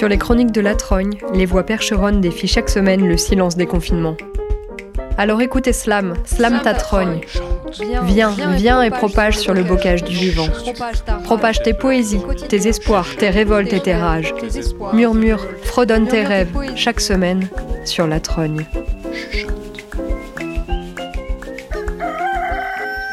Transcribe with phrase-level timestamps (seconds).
[0.00, 3.66] Sur les chroniques de la Trogne, les voix percheronnes défient chaque semaine le silence des
[3.66, 4.16] confinements.
[5.18, 7.20] Alors écoutez Slam, Slam ta trogne.
[8.04, 10.48] Viens, viens et propage sur le bocage du vivant.
[11.24, 14.32] Propage tes poésies, tes espoirs, tes révoltes et tes rages.
[14.94, 17.50] Murmure, fredonne tes rêves, chaque semaine,
[17.84, 18.64] sur la trogne.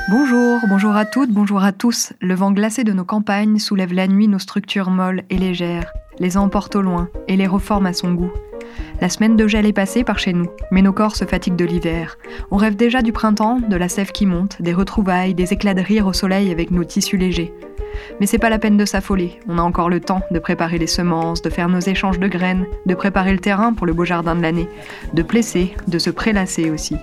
[0.09, 2.13] Bonjour, bonjour à toutes, bonjour à tous.
[2.21, 6.37] Le vent glacé de nos campagnes soulève la nuit nos structures molles et légères, les
[6.37, 8.31] emporte au loin et les reforme à son goût.
[9.01, 11.65] La semaine de gel est passée par chez nous, mais nos corps se fatiguent de
[11.65, 12.17] l'hiver.
[12.51, 15.81] On rêve déjà du printemps, de la sève qui monte, des retrouvailles, des éclats de
[15.81, 17.53] rire au soleil avec nos tissus légers.
[18.19, 20.87] Mais c'est pas la peine de s'affoler, on a encore le temps de préparer les
[20.87, 24.35] semences, de faire nos échanges de graines, de préparer le terrain pour le beau jardin
[24.35, 24.67] de l'année,
[25.13, 26.97] de plesser, de se prélasser aussi.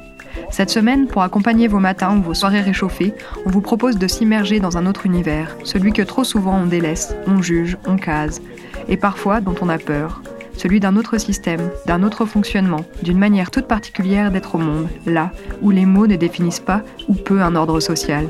[0.51, 3.15] Cette semaine, pour accompagner vos matins ou vos soirées réchauffées,
[3.47, 7.15] on vous propose de s'immerger dans un autre univers, celui que trop souvent on délaisse,
[7.27, 8.43] on juge, on case,
[8.89, 10.23] et parfois dont on a peur,
[10.57, 15.33] celui d'un autre système, d'un autre fonctionnement, d'une manière toute particulière d'être au monde, là
[15.63, 18.29] où les mots ne définissent pas ou peu un ordre social.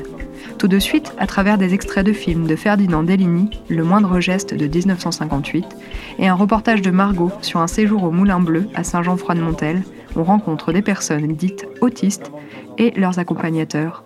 [0.57, 4.53] Tout de suite, à travers des extraits de films de Ferdinand Deligny, Le moindre geste
[4.53, 5.65] de 1958,
[6.19, 9.83] et un reportage de Margot sur un séjour au Moulin Bleu à Saint-Jean-Froid-de-Montel,
[10.15, 12.31] on rencontre des personnes dites autistes
[12.77, 14.03] et leurs accompagnateurs.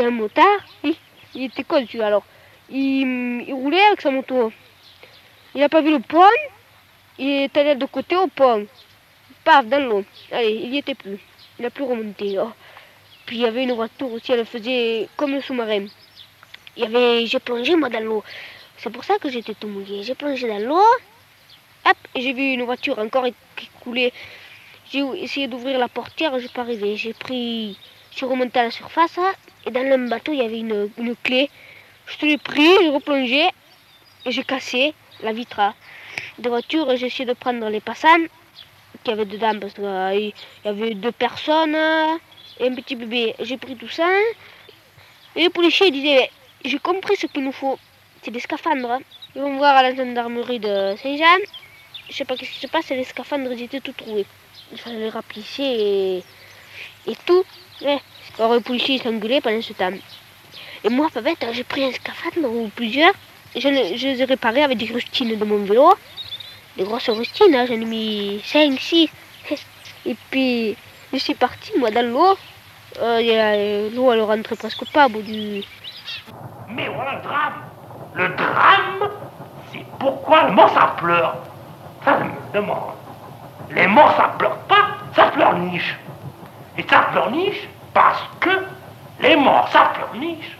[0.00, 0.44] Un motard,
[0.82, 2.24] il, était con celui alors.
[2.70, 4.50] Il, il, roulait avec sa moto.
[5.54, 6.22] Il n'a pas vu le pont,
[7.18, 8.66] il est allé de côté au pont.
[9.44, 10.04] Paf, dans l'eau.
[10.30, 11.18] Allez, il n'y était plus.
[11.58, 12.38] Il n'a plus remonté.
[12.38, 12.52] Oh.
[13.26, 15.86] Puis il y avait une voiture aussi, elle faisait comme le sous-marin.
[16.76, 18.24] Il y avait, j'ai plongé moi dans l'eau.
[18.78, 20.02] C'est pour ça que j'étais tout mouillé.
[20.04, 20.82] J'ai plongé dans l'eau.
[21.84, 24.12] Hop, j'ai vu une voiture encore qui coulait.
[24.90, 26.96] J'ai essayé d'ouvrir la portière, suis pas arrivé.
[26.96, 27.78] J'ai pris,
[28.10, 29.18] je suis remonté à la surface
[29.66, 31.50] et dans le bateau il y avait une, une clé.
[32.06, 33.48] Je l'ai pris, j'ai replongé
[34.24, 35.74] et j'ai cassé la vitre
[36.38, 36.96] de voiture.
[36.96, 38.26] J'ai essayé de prendre les passants
[39.04, 40.32] qui avaient dedans parce qu'il
[40.64, 41.76] y avait deux personnes
[42.60, 43.34] et un petit bébé.
[43.40, 44.08] J'ai pris tout ça
[45.36, 46.30] et le policier disait
[46.64, 47.78] j'ai compris ce qu'il nous faut
[48.22, 48.98] c'est des scaphandres.
[49.34, 51.42] Ils vont voir à la gendarmerie de Saint-Jean.
[52.08, 54.26] Je sais pas ce qui se passe, les scaphandres ils étaient tout troués.
[54.70, 56.22] Il fallait les raplisser
[57.06, 57.44] et, tout.
[58.38, 59.92] Alors le policier s'engueulait pendant ce temps.
[60.84, 61.08] Et moi,
[61.52, 63.12] j'ai pris un scaphandre ou plusieurs.
[63.54, 65.94] Je, les ai réparés avec des rustines de mon vélo.
[66.76, 67.66] Des grosses rustines, hein.
[67.66, 69.10] j'en ai mis 5, 6.
[70.06, 70.76] Et puis,
[71.12, 72.36] je suis parti, moi, dans l'eau.
[73.00, 75.62] Euh, l'eau, elle rentrait presque pas au bout du...
[76.68, 77.72] Mais voilà le drame
[78.14, 79.10] le drame,
[79.72, 81.36] c'est pourquoi le mort ça pleure.
[82.04, 82.92] Ça, je me demande.
[83.70, 85.98] Les morts ça pleure pas, ça pleurniche.
[86.76, 88.50] Et ça pleurniche parce que
[89.20, 90.56] les morts pleurniche.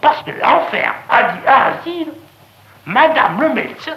[0.00, 2.12] Parce que l'enfer a dit à Asile,
[2.86, 3.96] Madame le médecin,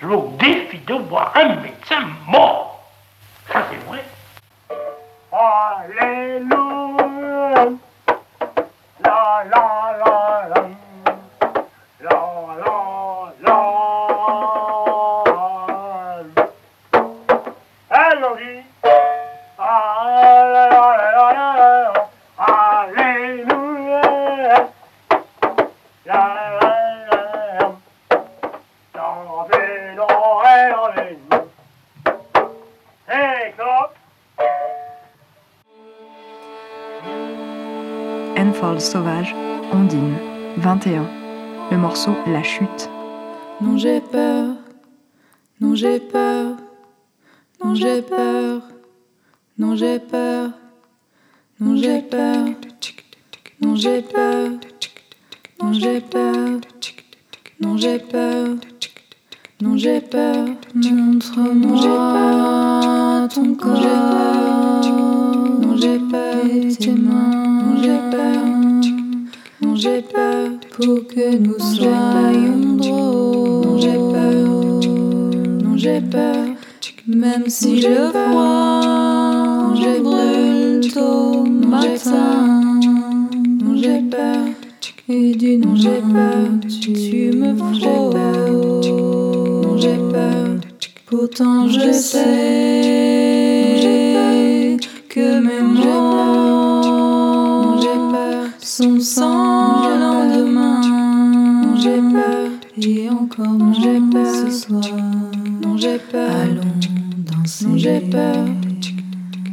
[0.00, 2.82] je vous défie de voir un médecin mort.
[3.52, 4.02] Ça c'est vrai.
[5.30, 6.48] Alléluia.
[9.04, 10.11] La la la.
[40.84, 41.06] 21.
[41.70, 42.90] Le morceau La chute.
[43.60, 44.56] Non, j'ai peur,
[45.60, 46.56] non, j'ai peur,
[47.62, 48.62] non, j'ai peur,
[49.58, 50.50] non, j'ai peur,
[51.60, 52.48] non, j'ai peur,
[53.60, 54.50] non, j'ai peur,
[55.60, 56.60] non, j'ai peur,
[57.60, 58.56] non, j'ai peur,
[59.60, 61.78] non, j'ai peur, montre-moi
[63.32, 64.80] ton corps,
[65.60, 66.44] non, j'ai peur,
[66.98, 68.42] non, j'ai peur
[69.82, 73.66] j'ai peur pour que nous soyons drôles.
[73.66, 74.48] Non, j'ai peur,
[75.62, 76.46] non, j'ai peur,
[77.06, 82.72] même si je vois, j'ai brûle tôt matin.
[83.62, 84.46] Non, j'ai peur,
[85.08, 86.48] et du non, j'ai peur,
[86.80, 88.14] tu me frôles.
[89.62, 90.56] Non, j'ai peur,
[91.06, 93.12] pourtant je sais
[95.08, 96.22] que mes mots
[98.60, 99.61] sont sans
[102.86, 104.82] et encore non j'ai peur ce soir.
[105.62, 106.62] Non j'ai peur, allons
[107.16, 107.66] danser.
[107.66, 108.46] Non j'ai peur,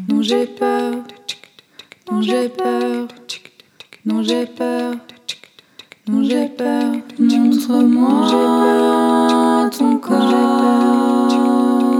[0.07, 0.93] non j'ai peur,
[2.11, 3.07] non j'ai peur,
[4.05, 4.95] non j'ai peur,
[6.07, 8.29] non j'ai peur, montre-moi
[9.77, 11.29] ton corps,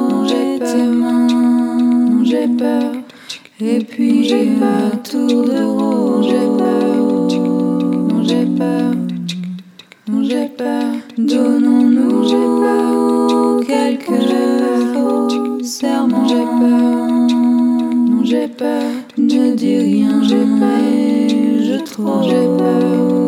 [0.09, 2.93] non j'ai tes mains, non j'ai peur,
[3.59, 6.95] et puis j'ai peur, tour de rôle, j'ai peur,
[8.09, 8.93] non j'ai peur,
[10.07, 10.88] non j'ai peur,
[11.25, 14.21] donnons-nous, j'ai peur, quelques
[14.93, 17.27] faux serments, j'ai peur,
[18.23, 18.83] j'ai peur,
[19.17, 21.29] ne dis rien, j'ai peur,
[21.67, 23.27] je trouve, j'ai peur,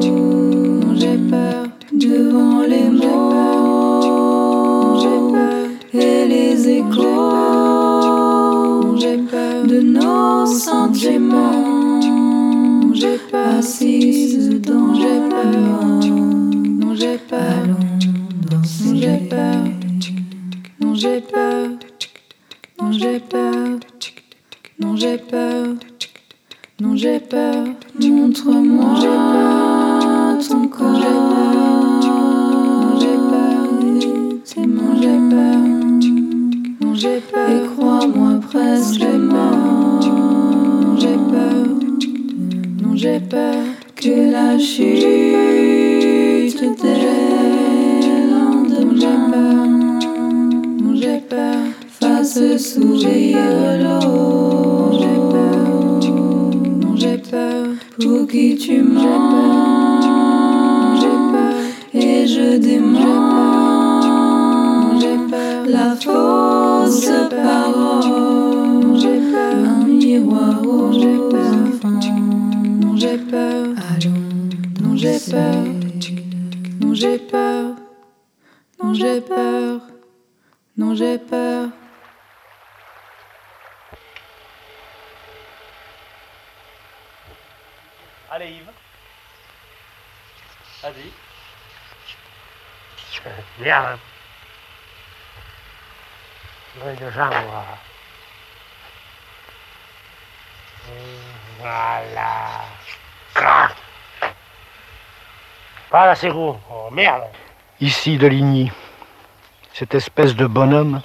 [0.95, 4.11] j'ai peur, devant les mots,
[5.01, 7.27] j'ai peur, et les échos,
[8.97, 9.65] j'ai peur.
[9.67, 12.01] De nos sentiments,
[12.93, 14.40] j'ai peur, assise
[80.95, 81.69] j'ai peur.
[88.31, 88.71] Allez Yves.
[90.83, 91.11] Vas-y.
[93.59, 93.99] Viens.
[96.83, 97.65] Oui, déjà moi.
[101.59, 102.65] Voilà.
[103.33, 103.75] Crac.
[105.89, 106.57] Voilà, c'est vous.
[106.69, 107.23] Oh merde.
[107.81, 108.71] Ici de Ligny,
[109.81, 111.01] cette espèce de bonhomme,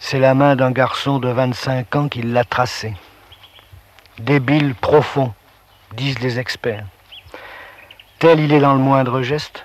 [0.00, 2.92] c'est la main d'un garçon de 25 ans qui l'a tracé.
[4.18, 5.32] Débile profond,
[5.92, 6.84] disent les experts.
[8.18, 9.64] Tel il est dans le moindre geste,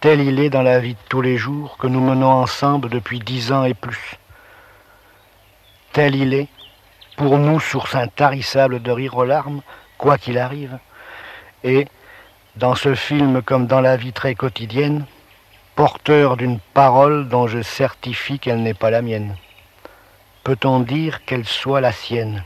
[0.00, 3.18] tel il est dans la vie de tous les jours que nous menons ensemble depuis
[3.18, 4.16] dix ans et plus.
[5.92, 6.48] Tel il est,
[7.18, 9.60] pour nous, source intarissable de rire aux larmes,
[9.98, 10.78] quoi qu'il arrive,
[11.62, 11.88] et,
[12.56, 15.04] dans ce film comme dans la vie très quotidienne,
[15.74, 19.36] porteur d'une parole dont je certifie qu'elle n'est pas la mienne.
[20.44, 22.44] Peut-on dire qu'elle soit la sienne?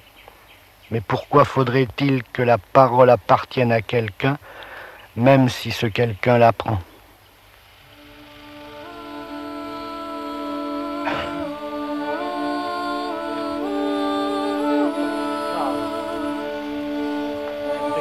[0.91, 4.39] Mais pourquoi faudrait-il que la parole appartienne à quelqu'un,
[5.17, 6.79] même si ce quelqu'un la prend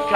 [0.10, 0.16] C'est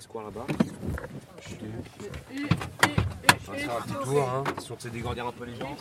[0.00, 0.46] une basse-cour là-bas.
[3.48, 5.76] On va faire un petit tour, hein, si on sait dégourdir un peu les gens.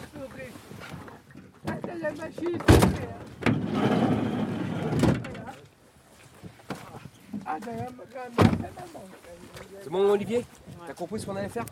[9.81, 10.45] C'est bon, Olivier
[10.85, 11.65] T'as compris ce qu'on allait faire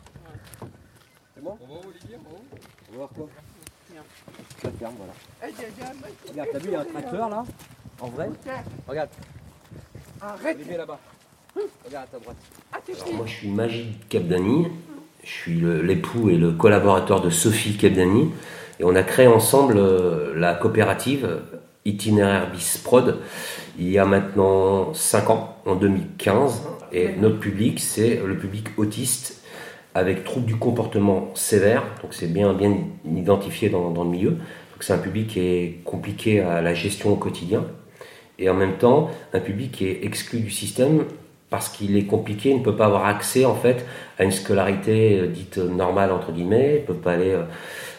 [1.34, 2.18] C'est bon On va où, Olivier
[2.88, 3.28] On va voir quoi
[4.64, 5.12] La ferme, voilà.
[6.28, 7.44] Regarde, t'as vu, il y a un tracteur là
[8.00, 8.30] En vrai
[8.86, 9.10] Regarde.
[10.44, 10.98] Olivier là-bas.
[11.86, 12.36] Regarde à ta droite.
[12.72, 14.66] Alors, moi, je suis Magid Capdani.
[15.24, 18.30] Je suis l'époux et le collaborateur de Sophie Capdani.
[18.80, 21.40] Et on a créé ensemble euh, la coopérative
[21.84, 23.18] Itinéraire Bis Prod
[23.78, 26.62] il y a maintenant 5 ans, en 2015.
[26.92, 29.42] Et notre public, c'est le public autiste
[29.94, 31.84] avec troubles du comportement sévère.
[32.02, 34.30] Donc c'est bien, bien identifié dans, dans le milieu.
[34.30, 37.64] Donc c'est un public qui est compliqué à la gestion au quotidien.
[38.40, 41.04] Et en même temps, un public qui est exclu du système
[41.50, 43.86] parce qu'il est compliqué, il ne peut pas avoir accès en fait
[44.18, 47.42] à une scolarité euh, dite normale entre guillemets, ils ne peuvent pas aller euh,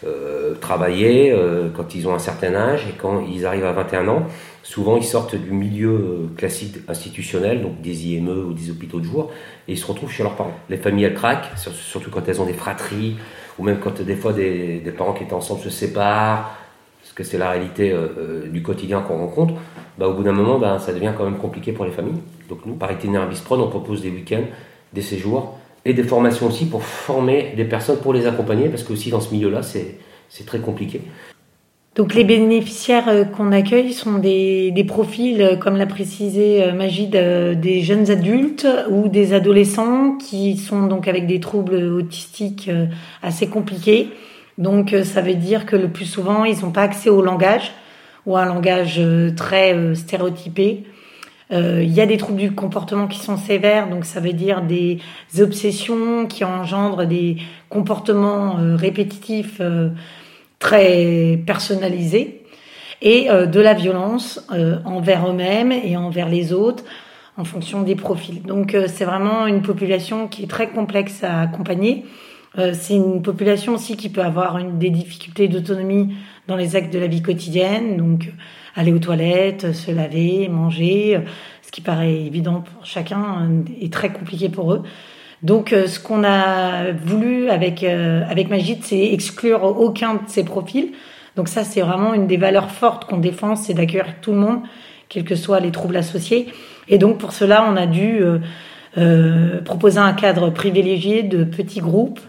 [0.05, 4.07] euh, travailler euh, quand ils ont un certain âge et quand ils arrivent à 21
[4.07, 4.23] ans,
[4.63, 9.05] souvent ils sortent du milieu euh, classique institutionnel, donc des IME ou des hôpitaux de
[9.05, 9.31] jour,
[9.67, 10.53] et ils se retrouvent chez leurs parents.
[10.69, 13.17] Les familles elles craquent, sur- surtout quand elles ont des fratries,
[13.57, 16.55] ou même quand des fois des, des parents qui étaient ensemble se séparent,
[17.09, 17.91] parce que c'est la réalité
[18.51, 19.55] du quotidien qu'on rencontre,
[19.97, 22.21] bah, au bout d'un moment, bah, ça devient quand même compliqué pour les familles.
[22.47, 24.45] Donc nous, par Itinéraire Bisprod, on propose des week-ends,
[24.93, 28.93] des séjours et des formations aussi pour former des personnes pour les accompagner, parce que
[28.93, 31.01] aussi dans ce milieu-là, c'est très compliqué.
[31.95, 37.11] Donc les bénéficiaires euh, qu'on accueille sont des, profils, euh, comme l'a précisé euh, Magid,
[37.11, 42.71] des jeunes adultes ou des adolescents qui sont donc avec des troubles autistiques
[43.21, 44.11] assez compliqués.
[44.59, 47.71] Donc ça veut dire que le plus souvent, ils n'ont pas accès au langage
[48.27, 49.01] ou à un langage
[49.35, 50.83] très stéréotypé.
[51.51, 54.99] Il y a des troubles du comportement qui sont sévères, donc ça veut dire des
[55.39, 57.37] obsessions qui engendrent des
[57.69, 59.59] comportements répétitifs
[60.59, 62.43] très personnalisé
[63.01, 66.83] et euh, de la violence euh, envers eux-mêmes et envers les autres
[67.37, 68.41] en fonction des profils.
[68.41, 72.05] Donc euh, c'est vraiment une population qui est très complexe à accompagner.
[72.55, 76.15] C'est une population aussi qui peut avoir une, des difficultés d'autonomie
[76.47, 78.31] dans les actes de la vie quotidienne, donc
[78.75, 81.19] aller aux toilettes, se laver, manger,
[81.61, 83.47] ce qui paraît évident pour chacun
[83.79, 84.83] est très compliqué pour eux.
[85.43, 90.43] Donc, euh, ce qu'on a voulu avec euh, avec Magid, c'est exclure aucun de ces
[90.43, 90.91] profils.
[91.35, 94.59] Donc ça, c'est vraiment une des valeurs fortes qu'on défend, c'est d'accueillir tout le monde,
[95.07, 96.47] quels que soient les troubles associés.
[96.89, 98.21] Et donc pour cela, on a dû
[98.97, 102.19] euh, proposer un cadre privilégié de petits groupes,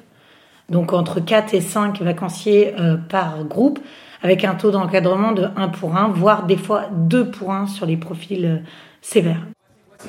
[0.70, 2.74] donc entre 4 et 5 vacanciers
[3.08, 3.78] par groupe,
[4.22, 7.86] avec un taux d'encadrement de 1 pour 1, voire des fois 2 pour 1 sur
[7.86, 8.62] les profils
[9.02, 9.42] sévères.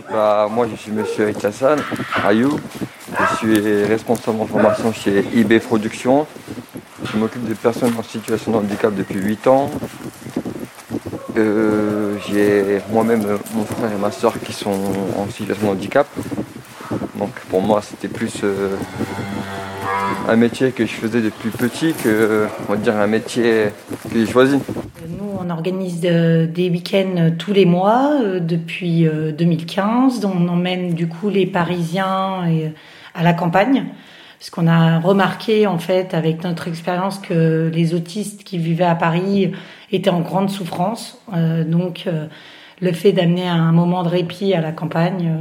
[0.10, 1.78] Bah, moi, je suis monsieur Itassan
[2.24, 2.58] Ayou.
[3.20, 6.26] Je suis responsable en formation chez IB Production.
[7.04, 9.70] Je m'occupe des personnes en situation de handicap depuis 8 ans.
[11.38, 14.80] Euh, j'ai moi-même mon frère et ma soeur qui sont
[15.18, 16.08] en situation de handicap.
[17.16, 18.76] Donc pour moi, c'était plus euh,
[20.28, 23.66] un métier que je faisais depuis petit que, on va dire, un métier
[24.04, 24.58] que j'ai choisi.
[25.08, 29.08] Nous, on organise euh, des week-ends tous les mois euh, depuis
[29.38, 30.24] 2015.
[30.24, 32.44] Euh, on emmène du coup les Parisiens
[33.14, 33.86] à la campagne.
[34.40, 38.96] Parce qu'on a remarqué, en fait, avec notre expérience, que les autistes qui vivaient à
[38.96, 39.52] Paris
[39.92, 41.22] étaient en grande souffrance.
[41.68, 42.08] donc,
[42.82, 45.32] le fait d'amener un moment de répit à la campagne,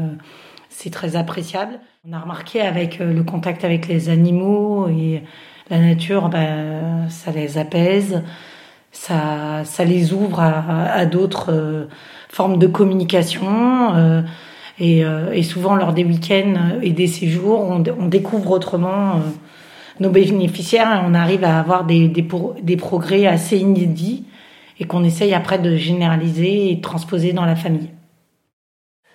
[0.69, 1.81] c'est très appréciable.
[2.09, 5.23] On a remarqué avec euh, le contact avec les animaux et
[5.69, 8.23] la nature, ben, ça les apaise,
[8.91, 11.89] ça, ça les ouvre à, d'autres euh,
[12.31, 13.95] formes de communication.
[13.97, 14.23] Euh,
[14.79, 19.21] et, souvent, lors des week-ends et des séjours, on, découvre autrement
[20.01, 22.27] nos bénéficiaires et on arrive à avoir des, des,
[22.63, 24.25] des progrès assez inédits
[24.79, 27.91] et qu'on essaye après de généraliser et de transposer dans la famille.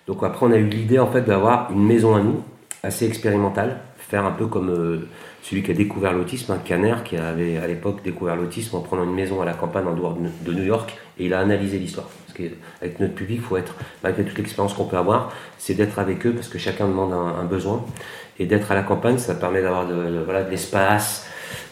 [0.06, 2.44] Donc après, on a eu l'idée en fait d'avoir une maison à nous,
[2.86, 5.08] assez expérimentale, faire un peu comme euh,
[5.42, 9.04] celui qui a découvert l'autisme, un Caner qui avait à l'époque découvert l'autisme en prenant
[9.04, 12.08] une maison à la campagne en dehors de New York et il a analysé l'histoire.
[12.26, 16.26] Parce qu'avec notre public, faut être, malgré toute l'expérience qu'on peut avoir, c'est d'être avec
[16.26, 17.84] eux parce que chacun demande un, besoin.
[18.38, 21.26] Et d'être à la campagne, ça permet d'avoir de, voilà, de l'espace,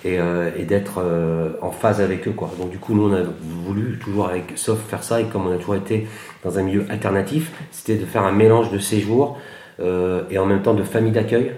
[0.04, 2.32] et, euh, d'être euh, en phase avec eux.
[2.32, 2.50] Quoi.
[2.58, 5.52] Donc du coup, nous, on a voulu toujours avec Sof faire ça, et comme on
[5.52, 6.06] a toujours été
[6.42, 9.38] dans un milieu alternatif, c'était de faire un mélange de séjours
[9.80, 11.52] et en même temps de famille d'accueil,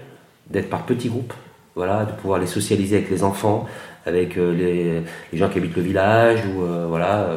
[0.49, 1.33] d'être par petits groupes,
[1.75, 3.67] voilà, de pouvoir les socialiser avec les enfants,
[4.05, 7.29] avec euh, les, les, gens qui habitent le village, ou euh, voilà,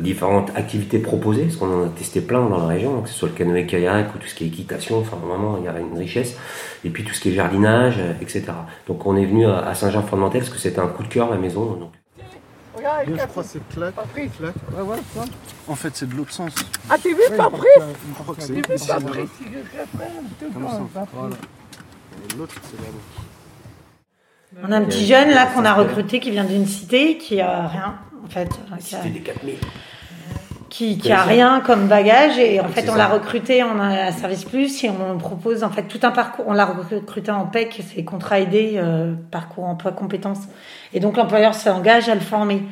[0.00, 3.28] différentes activités proposées, parce qu'on en a testé plein dans la région, que ce soit
[3.28, 6.36] le canoë-kayak ou tout ce qui est équitation, enfin vraiment il y a une richesse,
[6.84, 8.44] et puis tout ce qui est jardinage, etc.
[8.86, 11.90] Donc on est venu à Saint-Jean-Fondamental parce que c'était un coup de cœur la maison.
[12.76, 13.94] Je crois que c'est claque.
[13.94, 14.54] claque.
[14.74, 14.96] Ouais, ouais,
[15.68, 16.52] En fait, c'est de l'autre sens.
[16.88, 17.66] Ah, t'es vu, Patrice
[18.46, 19.30] T'es vu, Patrice
[22.38, 26.66] L'autre, c'est là On a un petit jeune là qu'on a recruté qui vient d'une
[26.66, 28.48] cité qui a rien en fait.
[28.80, 29.56] Cité des 4000
[30.72, 34.46] qui, qui a rien comme bagage et en fait on l'a recruté en un service
[34.46, 38.04] plus et on propose en fait tout un parcours on l'a recruté en PEC c'est
[38.04, 40.48] contrat aidé euh, parcours emploi compétences.
[40.94, 42.62] Et donc l'employeur s'engage à le former.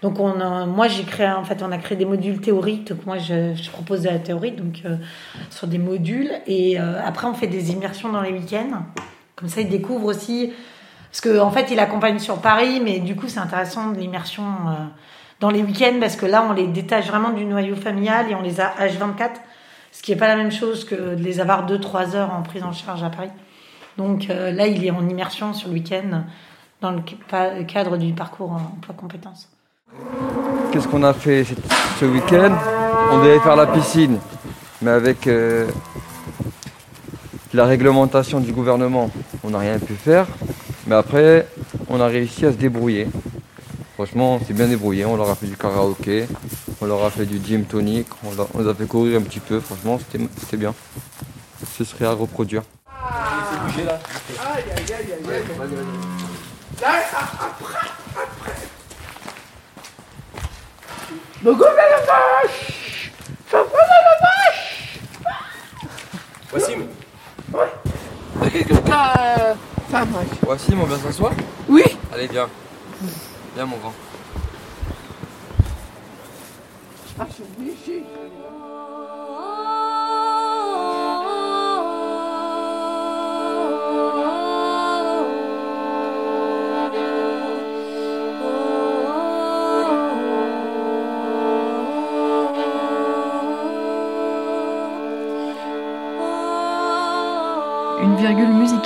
[0.00, 2.88] Donc on moi j'ai créé en fait on a créé des modules théoriques.
[2.88, 4.96] Donc moi je, je propose de la théorie donc euh,
[5.50, 8.82] sur des modules et euh, après on fait des immersions dans les week-ends.
[9.36, 10.54] Comme ça il découvre aussi
[11.10, 14.42] parce que en fait il accompagne sur Paris mais du coup c'est intéressant de l'immersion
[15.42, 18.42] dans les week-ends parce que là, on les détache vraiment du noyau familial et on
[18.42, 19.30] les a H24,
[19.90, 22.62] ce qui n'est pas la même chose que de les avoir 2-3 heures en prise
[22.62, 23.32] en charge à Paris.
[23.98, 26.22] Donc euh, là, il est en immersion sur le week-end
[26.80, 29.48] dans le cadre du parcours emploi compétences.
[30.70, 31.44] Qu'est-ce qu'on a fait
[31.98, 32.56] ce week-end?
[33.10, 34.20] On devait faire la piscine,
[34.80, 35.66] mais avec euh,
[37.52, 39.10] la réglementation du gouvernement,
[39.42, 40.26] on n'a rien pu faire.
[40.86, 41.48] Mais après,
[41.88, 43.08] on a réussi à se débrouiller
[44.04, 45.04] Franchement, on s'est bien débrouillé.
[45.04, 46.26] On leur a fait du karaoké,
[46.80, 49.22] on leur a fait du gym tonic, on, leur- on les a fait courir un
[49.22, 49.60] petit peu.
[49.60, 50.00] Franchement,
[50.40, 50.74] c'était bien.
[51.78, 52.62] Ce serait à reproduire.
[66.52, 66.88] Wassim
[70.42, 71.32] Voici, on vient s'asseoir?
[71.68, 71.84] Oui.
[72.12, 72.48] Allez, viens.
[73.54, 73.92] Viens, mon grand.
[77.58, 77.68] Une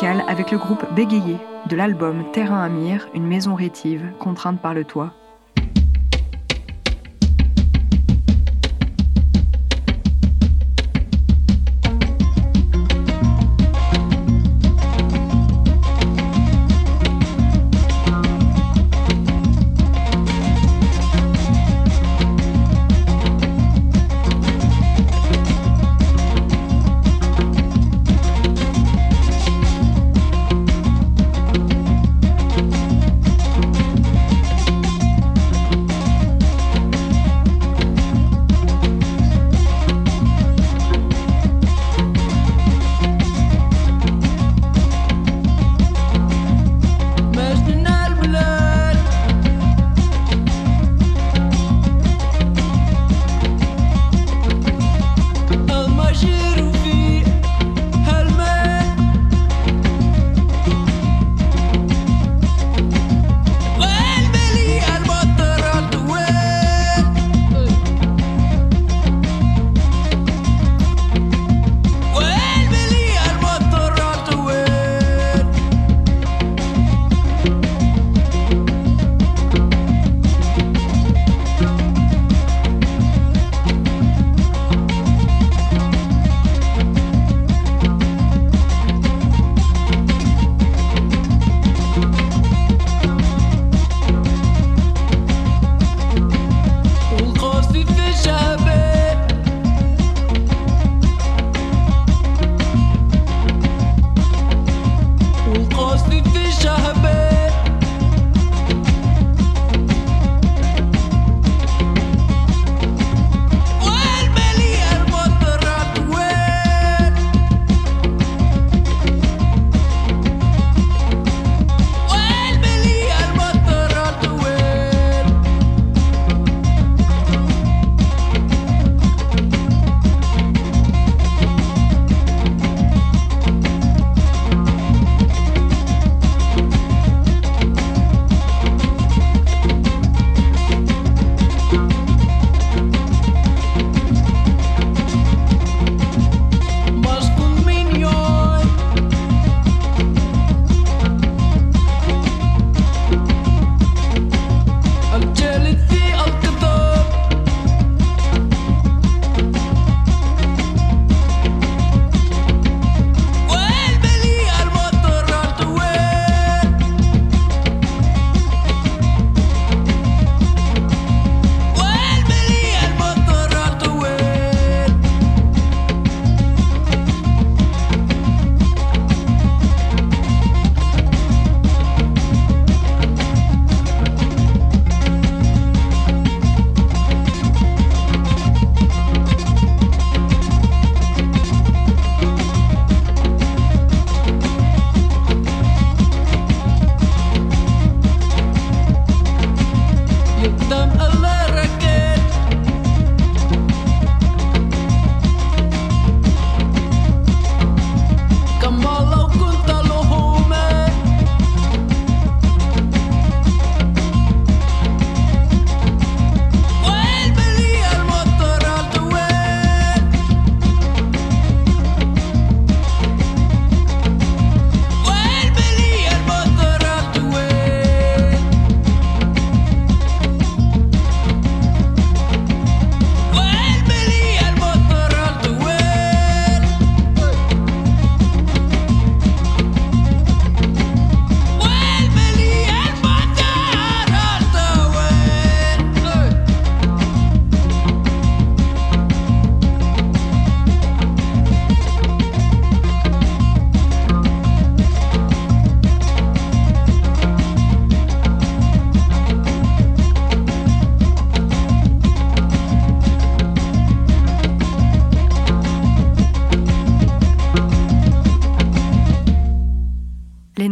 [0.05, 1.38] avec le groupe Bégayé
[1.71, 5.15] de l'album Terrain à mire, une maison rétive contrainte par le toit.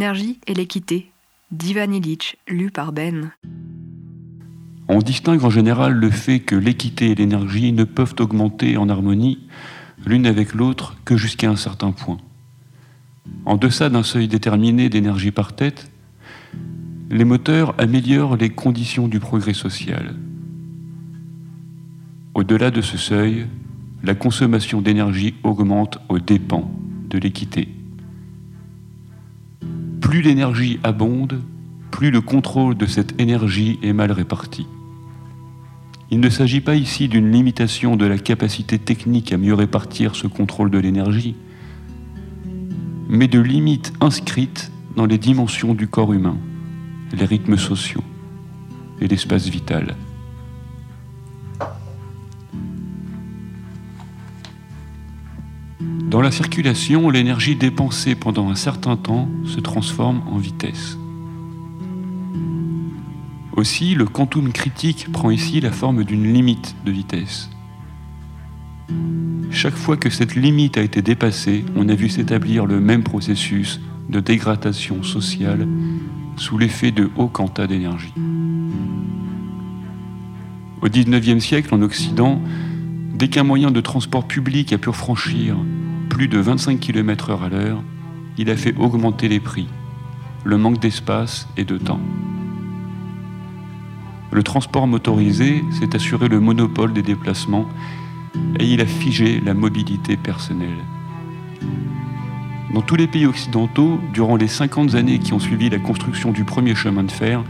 [0.05, 1.11] L'énergie et l'équité,
[1.51, 3.31] d'Ivan Illich, lu par Ben.
[4.87, 9.39] On distingue en général le fait que l'équité et l'énergie ne peuvent augmenter en harmonie
[10.05, 12.19] l'une avec l'autre que jusqu'à un certain point.
[13.47, 15.91] En deçà d'un seuil déterminé d'énergie par tête,
[17.09, 20.17] les moteurs améliorent les conditions du progrès social.
[22.35, 23.47] Au-delà de ce seuil,
[24.03, 26.71] la consommation d'énergie augmente aux dépens
[27.09, 27.69] de l'équité.
[30.05, 31.41] Plus l'énergie abonde,
[31.91, 34.67] plus le contrôle de cette énergie est mal réparti.
[36.11, 40.27] Il ne s'agit pas ici d'une limitation de la capacité technique à mieux répartir ce
[40.27, 41.37] contrôle de l'énergie,
[43.09, 46.37] mais de limites inscrites dans les dimensions du corps humain,
[47.17, 48.05] les rythmes sociaux
[49.01, 49.97] et l'espace vital.
[56.15, 60.97] Dans la circulation, l'énergie dépensée pendant un certain temps se transforme en vitesse.
[63.57, 67.51] Aussi, le quantum critique prend ici la forme d'une limite de vitesse.
[69.51, 73.81] Chaque fois que cette limite a été dépassée, on a vu s'établir le même processus
[74.09, 75.67] de dégradation sociale
[76.37, 78.13] sous l'effet de hauts quantas d'énergie.
[80.83, 82.43] Au XIXe siècle, en Occident,
[83.15, 85.57] dès qu'un moyen de transport public a pu franchir
[86.09, 87.83] plus de 25 km/h à l'heure,
[88.39, 89.69] il a fait augmenter les prix,
[90.45, 92.01] le manque d'espace et de temps.
[94.31, 97.69] Le transport motorisé s'est assuré le monopole des déplacements
[98.59, 100.85] et il a figé la mobilité personnelle.
[102.75, 106.43] Dans tous les pays occidentaux, durant les 50 années qui ont suivi la construction du
[106.43, 107.45] premier chemin de fer,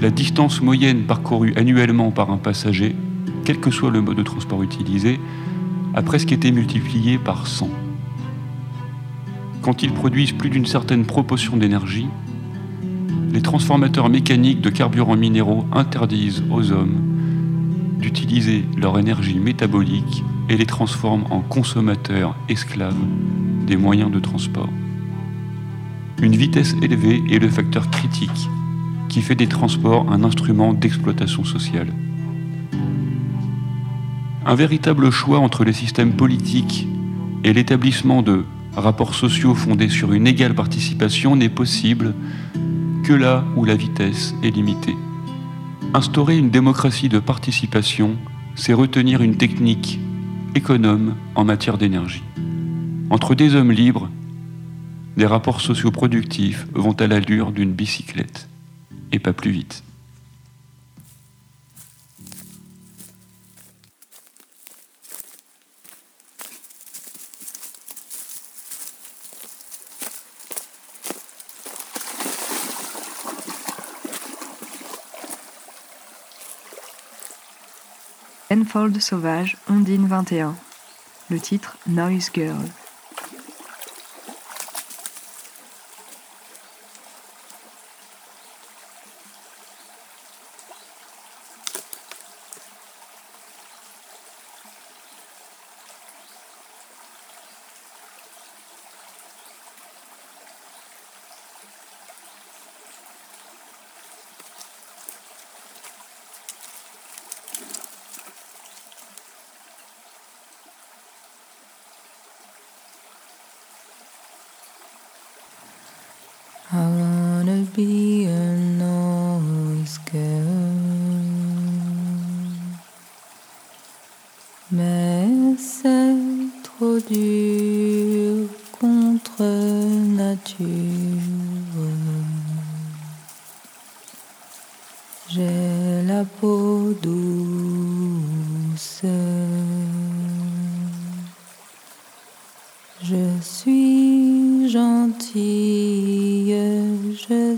[0.00, 2.96] la distance moyenne parcourue annuellement par un passager,
[3.44, 5.20] quel que soit le mode de transport utilisé,
[5.98, 7.68] a presque été multipliée par 100.
[9.62, 12.06] Quand ils produisent plus d'une certaine proportion d'énergie,
[13.32, 17.00] les transformateurs mécaniques de carburants minéraux interdisent aux hommes
[17.98, 22.94] d'utiliser leur énergie métabolique et les transforment en consommateurs esclaves
[23.66, 24.70] des moyens de transport.
[26.22, 28.48] Une vitesse élevée est le facteur critique
[29.08, 31.92] qui fait des transports un instrument d'exploitation sociale.
[34.48, 36.88] Un véritable choix entre les systèmes politiques
[37.44, 42.14] et l'établissement de rapports sociaux fondés sur une égale participation n'est possible
[43.04, 44.96] que là où la vitesse est limitée.
[45.92, 48.16] Instaurer une démocratie de participation,
[48.54, 50.00] c'est retenir une technique
[50.54, 52.24] économe en matière d'énergie.
[53.10, 54.08] Entre des hommes libres,
[55.18, 58.48] des rapports sociaux productifs vont à l'allure d'une bicyclette,
[59.12, 59.82] et pas plus vite.
[78.50, 80.56] Enfold sauvage, Ondine 21.
[81.28, 82.56] Le titre Noise Girl.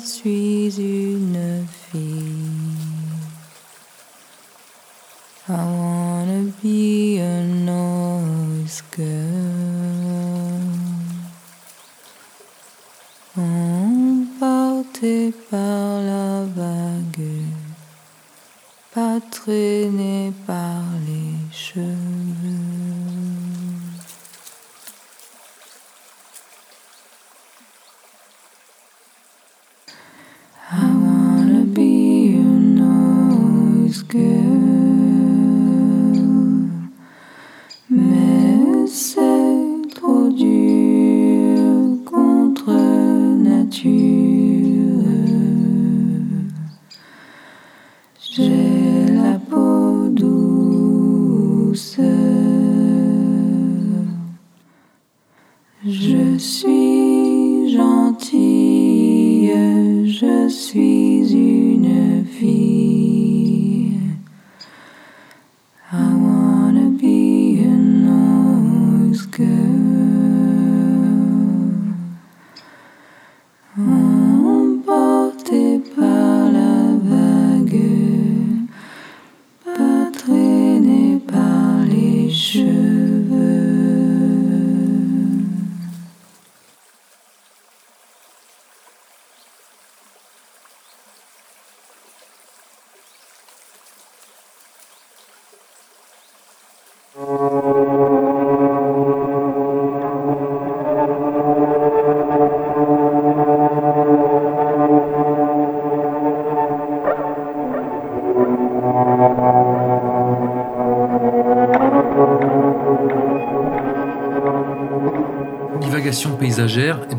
[0.05, 1.10] Suis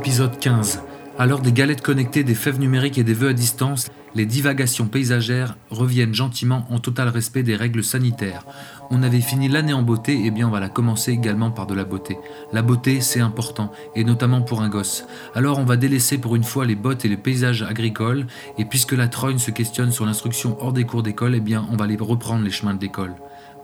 [0.01, 0.81] épisode 15.
[1.19, 4.87] À l'heure des galettes connectées, des fèves numériques et des vœux à distance, les divagations
[4.87, 8.43] paysagères reviennent gentiment en total respect des règles sanitaires.
[8.89, 11.75] On avait fini l'année en beauté, et bien on va la commencer également par de
[11.75, 12.17] la beauté.
[12.51, 15.05] La beauté, c'est important, et notamment pour un gosse.
[15.35, 18.25] Alors on va délaisser pour une fois les bottes et les paysages agricoles,
[18.57, 21.77] et puisque la trogne se questionne sur l'instruction hors des cours d'école, eh bien on
[21.77, 23.13] va les reprendre les chemins de l'école.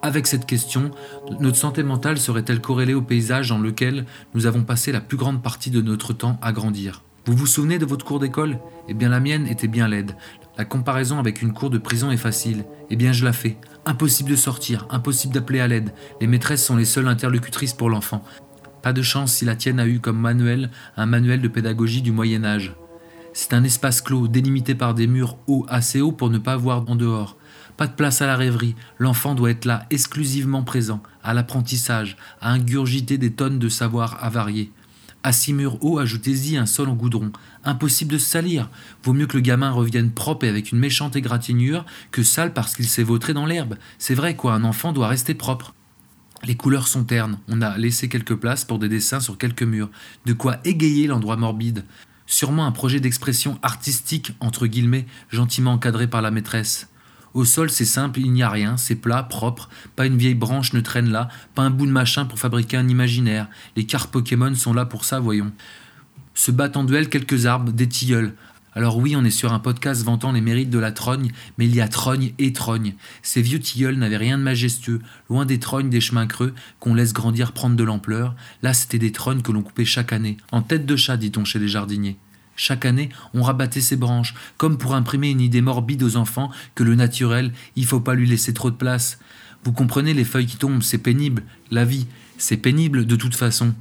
[0.02, 0.92] Avec cette question,
[1.40, 4.06] notre santé mentale serait-elle corrélée au paysage dans lequel
[4.36, 7.04] nous avons passé la plus grande partie de notre temps à grandir?
[7.26, 8.60] Vous vous souvenez de votre cour d'école?
[8.88, 10.16] Eh bien la mienne était bien laide.
[10.58, 12.64] La comparaison avec une cour de prison est facile.
[12.90, 13.58] Eh bien je la fais.
[13.86, 15.94] Impossible de sortir, impossible d'appeler à l'aide.
[16.22, 18.24] Les maîtresses sont les seules interlocutrices pour l'enfant.
[18.82, 22.12] Pas de chance si la tienne a eu comme manuel un manuel de pédagogie du
[22.12, 22.76] Moyen Âge.
[23.34, 26.86] C'est un espace clos, délimité par des murs hauts, assez hauts pour ne pas voir
[26.88, 27.38] en dehors.
[27.78, 32.52] Pas de place à la rêverie, l'enfant doit être là, exclusivement présent, à l'apprentissage, à
[32.52, 34.72] ingurgiter des tonnes de savoir avariés.
[35.22, 37.32] À six murs hauts, ajoutez-y un sol en goudron.
[37.66, 38.70] Impossible de se salir.
[39.04, 42.76] Vaut mieux que le gamin revienne propre et avec une méchante égratignure que sale parce
[42.76, 43.76] qu'il s'est vautré dans l'herbe.
[44.00, 45.76] C'est vrai quoi, un enfant doit rester propre.
[46.46, 49.90] Les couleurs sont ternes, on a laissé quelques places pour des dessins sur quelques murs,
[50.26, 51.84] de quoi égayer l'endroit morbide.
[52.26, 56.88] Sûrement un projet d'expression artistique, entre guillemets, gentiment encadré par la maîtresse.
[57.34, 60.74] Au sol, c'est simple, il n'y a rien, c'est plat, propre, pas une vieille branche
[60.74, 63.48] ne traîne là, pas un bout de machin pour fabriquer un imaginaire.
[63.76, 65.52] Les cartes Pokémon sont là pour ça, voyons.
[66.34, 68.34] Se battent en duel quelques arbres, des tilleuls.
[68.78, 71.76] Alors oui, on est sur un podcast vantant les mérites de la trogne, mais il
[71.76, 72.94] y a trogne et trogne.
[73.24, 77.12] Ces vieux tilleuls n'avaient rien de majestueux, loin des trognes des chemins creux qu'on laisse
[77.12, 78.36] grandir prendre de l'ampleur.
[78.62, 81.58] Là, c'était des trognes que l'on coupait chaque année, en tête de chat, dit-on chez
[81.58, 82.18] les jardiniers.
[82.60, 86.84] Chaque année, on rabattait ses branches, comme pour imprimer une idée morbide aux enfants que
[86.84, 89.20] le naturel, il faut pas lui laisser trop de place.
[89.64, 91.44] Vous comprenez, les feuilles qui tombent, c'est pénible.
[91.70, 92.08] La vie,
[92.40, 93.76] c'est pénible de toute façon.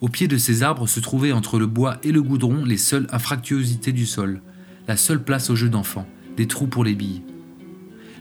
[0.00, 3.06] Au pied de ces arbres se trouvaient entre le bois et le goudron les seules
[3.12, 4.42] infractuosités du sol,
[4.88, 7.22] la seule place au jeu d'enfant, des trous pour les billes.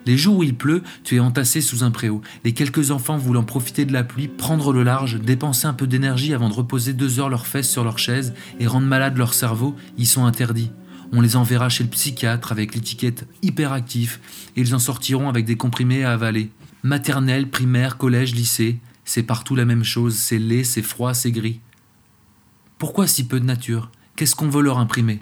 [0.05, 2.21] Les jours où il pleut, tu es entassé sous un préau.
[2.43, 6.33] Les quelques enfants voulant profiter de la pluie, prendre le large, dépenser un peu d'énergie
[6.33, 9.75] avant de reposer deux heures leurs fesses sur leur chaise et rendre malade leur cerveau,
[9.97, 10.71] y sont interdits.
[11.11, 14.19] On les enverra chez le psychiatre avec l'étiquette hyperactif
[14.55, 16.51] et ils en sortiront avec des comprimés à avaler.
[16.83, 21.61] Maternelle, primaire, collège, lycée, c'est partout la même chose, c'est laid, c'est froid, c'est gris.
[22.77, 23.89] Pourquoi si peu de nature?
[24.15, 25.19] Qu'est-ce qu'on veut leur imprimer?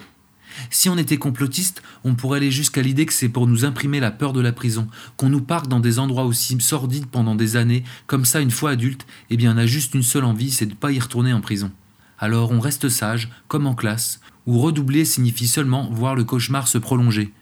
[0.70, 4.10] Si on était complotiste, on pourrait aller jusqu'à l'idée que c'est pour nous imprimer la
[4.10, 7.84] peur de la prison, qu'on nous parque dans des endroits aussi sordides pendant des années,
[8.06, 10.72] comme ça une fois adulte, eh bien on a juste une seule envie, c'est de
[10.72, 11.70] ne pas y retourner en prison.
[12.18, 16.78] Alors on reste sage, comme en classe, où redoubler signifie seulement voir le cauchemar se
[16.78, 17.32] prolonger.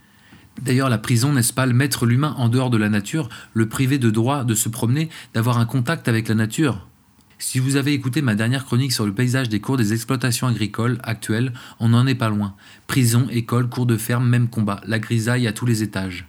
[0.60, 3.98] D'ailleurs, la prison, n'est-ce pas, le mettre l'humain en dehors de la nature, le priver
[3.98, 6.86] de droit de se promener, d'avoir un contact avec la nature?
[7.44, 11.00] Si vous avez écouté ma dernière chronique sur le paysage des cours des exploitations agricoles
[11.02, 12.54] actuelles, on n'en est pas loin.
[12.86, 16.28] Prison, école, cours de ferme, même combat, la grisaille à tous les étages.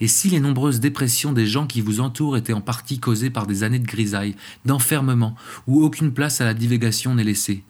[0.00, 3.48] Et si les nombreuses dépressions des gens qui vous entourent étaient en partie causées par
[3.48, 5.34] des années de grisaille, d'enfermement,
[5.66, 7.64] où aucune place à la divagation n'est laissée?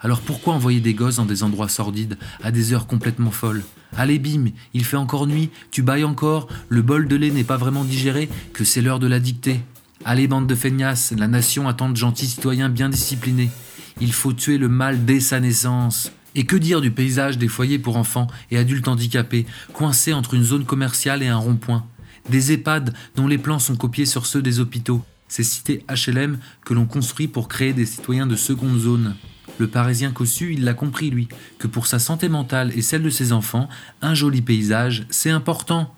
[0.00, 3.64] Alors pourquoi envoyer des gosses dans des endroits sordides, à des heures complètement folles?
[3.96, 7.56] Allez bim, il fait encore nuit, tu bailles encore, le bol de lait n'est pas
[7.56, 9.60] vraiment digéré, que c'est l'heure de la dictée.
[10.04, 13.50] Allez bande de feignasses, la nation attend de gentils citoyens bien disciplinés.
[14.00, 16.12] Il faut tuer le mal dès sa naissance.
[16.34, 20.42] Et que dire du paysage des foyers pour enfants et adultes handicapés, coincés entre une
[20.42, 21.86] zone commerciale et un rond-point?
[22.28, 25.04] Des EHPAD dont les plans sont copiés sur ceux des hôpitaux.
[25.28, 29.16] ces cités HLM que l'on construit pour créer des citoyens de seconde zone.
[29.58, 33.10] Le Parisien cossu, il l'a compris, lui, que pour sa santé mentale et celle de
[33.10, 33.68] ses enfants,
[34.02, 35.94] un joli paysage, c'est important.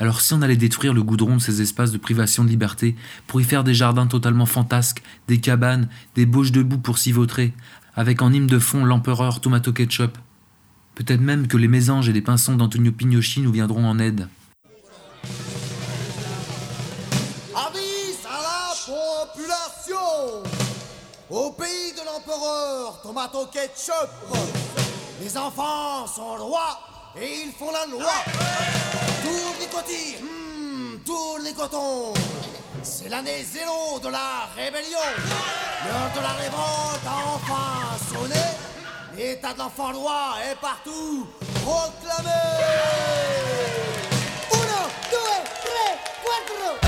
[0.00, 3.40] Alors si on allait détruire le goudron de ces espaces de privation de liberté, pour
[3.40, 7.52] y faire des jardins totalement fantasques, des cabanes, des bauches de boue pour s'y vautrer,
[7.94, 10.16] avec en hymne de fond l'empereur tomato ketchup,
[10.94, 14.28] peut-être même que les mésanges et les pinsons d'Antonio Pignosci nous viendront en aide.
[17.54, 20.57] Avis à la population
[21.30, 24.08] Au pays de l'empereur Tomato Ketchup
[25.20, 26.80] Les enfants sont rois
[27.20, 28.12] et ils font la loi.
[29.22, 31.54] Tourne les côtés, hmm, tourne les
[32.82, 34.98] C'est l'année zéro de la rébellion.
[35.84, 38.40] L'heure de la révolte a enfin sonné.
[39.14, 41.26] L'état de l'enfant roi est partout
[41.62, 42.30] proclamé.
[44.50, 46.87] Uno, due, tre, quattro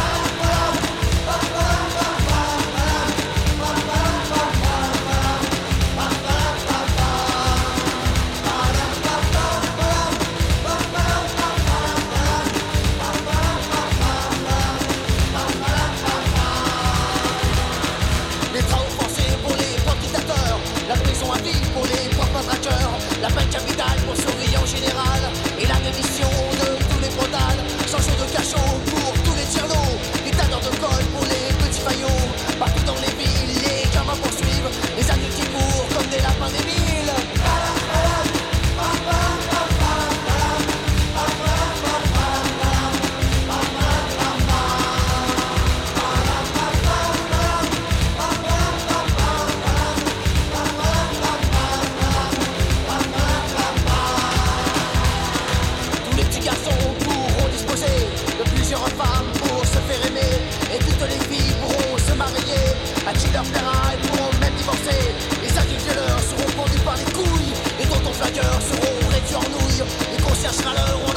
[70.31, 71.10] on en fera les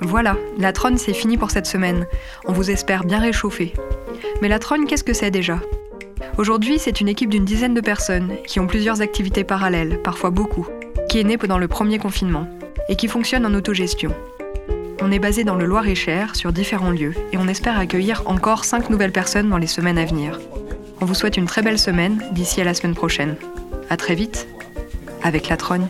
[0.00, 2.06] Voilà, la Tronne c'est fini pour cette semaine.
[2.46, 3.74] On vous espère bien réchauffé.
[4.40, 5.58] Mais la Tronne, qu'est-ce que c'est déjà?
[6.36, 10.66] Aujourd'hui, c'est une équipe d'une dizaine de personnes qui ont plusieurs activités parallèles, parfois beaucoup,
[11.08, 12.48] qui est née pendant le premier confinement
[12.88, 14.14] et qui fonctionne en autogestion.
[15.00, 18.90] On est basé dans le Loir-et-Cher sur différents lieux et on espère accueillir encore 5
[18.90, 20.40] nouvelles personnes dans les semaines à venir.
[21.00, 23.36] On vous souhaite une très belle semaine d'ici à la semaine prochaine.
[23.90, 24.48] À très vite
[25.22, 25.88] avec la Trogne.